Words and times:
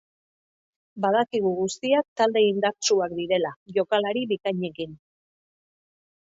Badakigu 1.05 1.51
guztiak 1.59 2.09
talde 2.23 2.43
indartsuak 2.47 3.15
direla, 3.21 3.53
jokalari 3.79 4.27
bikainekin. 4.35 5.01